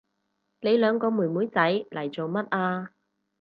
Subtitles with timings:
[0.61, 2.89] 你兩個妹妹仔嚟做乜啊？